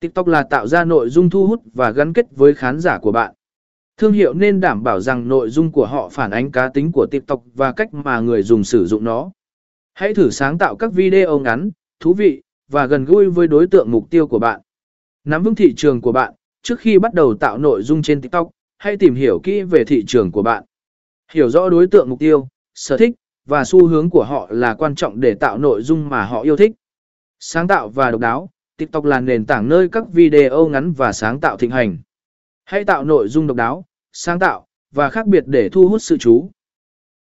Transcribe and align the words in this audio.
TikTok 0.00 0.26
là 0.26 0.42
tạo 0.42 0.66
ra 0.66 0.84
nội 0.84 1.08
dung 1.08 1.30
thu 1.30 1.46
hút 1.46 1.62
và 1.74 1.90
gắn 1.90 2.12
kết 2.12 2.26
với 2.30 2.54
khán 2.54 2.80
giả 2.80 2.98
của 2.98 3.12
bạn. 3.12 3.34
Thương 3.96 4.12
hiệu 4.12 4.34
nên 4.34 4.60
đảm 4.60 4.82
bảo 4.82 5.00
rằng 5.00 5.28
nội 5.28 5.50
dung 5.50 5.72
của 5.72 5.86
họ 5.86 6.08
phản 6.08 6.30
ánh 6.30 6.52
cá 6.52 6.68
tính 6.68 6.92
của 6.92 7.06
TikTok 7.10 7.42
và 7.54 7.72
cách 7.72 7.94
mà 7.94 8.20
người 8.20 8.42
dùng 8.42 8.64
sử 8.64 8.86
dụng 8.86 9.04
nó. 9.04 9.30
Hãy 9.94 10.14
thử 10.14 10.30
sáng 10.30 10.58
tạo 10.58 10.76
các 10.76 10.92
video 10.92 11.38
ngắn, 11.38 11.70
thú 12.00 12.14
vị 12.14 12.42
và 12.68 12.86
gần 12.86 13.04
gũi 13.04 13.30
với 13.30 13.46
đối 13.46 13.66
tượng 13.66 13.90
mục 13.90 14.10
tiêu 14.10 14.26
của 14.26 14.38
bạn. 14.38 14.60
Nắm 15.24 15.42
vững 15.42 15.54
thị 15.54 15.74
trường 15.76 16.00
của 16.00 16.12
bạn, 16.12 16.34
trước 16.62 16.80
khi 16.80 16.98
bắt 16.98 17.14
đầu 17.14 17.34
tạo 17.34 17.58
nội 17.58 17.82
dung 17.82 18.02
trên 18.02 18.20
TikTok, 18.20 18.50
hãy 18.78 18.96
tìm 18.96 19.14
hiểu 19.14 19.40
kỹ 19.42 19.62
về 19.62 19.84
thị 19.84 20.04
trường 20.06 20.32
của 20.32 20.42
bạn. 20.42 20.64
Hiểu 21.32 21.50
rõ 21.50 21.68
đối 21.68 21.86
tượng 21.86 22.10
mục 22.10 22.18
tiêu, 22.18 22.48
sở 22.74 22.96
thích 22.96 23.14
và 23.46 23.64
xu 23.64 23.86
hướng 23.86 24.10
của 24.10 24.24
họ 24.24 24.46
là 24.50 24.74
quan 24.74 24.94
trọng 24.94 25.20
để 25.20 25.34
tạo 25.34 25.58
nội 25.58 25.82
dung 25.82 26.08
mà 26.08 26.24
họ 26.24 26.42
yêu 26.42 26.56
thích. 26.56 26.72
Sáng 27.38 27.68
tạo 27.68 27.88
và 27.88 28.10
độc 28.10 28.20
đáo, 28.20 28.50
TikTok 28.76 29.04
là 29.04 29.20
nền 29.20 29.46
tảng 29.46 29.68
nơi 29.68 29.88
các 29.88 30.04
video 30.12 30.68
ngắn 30.68 30.92
và 30.92 31.12
sáng 31.12 31.40
tạo 31.40 31.56
thịnh 31.56 31.70
hành. 31.70 31.98
Hãy 32.64 32.84
tạo 32.84 33.04
nội 33.04 33.28
dung 33.28 33.46
độc 33.46 33.56
đáo, 33.56 33.84
sáng 34.12 34.38
tạo 34.38 34.66
và 34.94 35.10
khác 35.10 35.26
biệt 35.26 35.44
để 35.46 35.68
thu 35.68 35.88
hút 35.88 36.02
sự 36.02 36.16
chú 36.18 36.50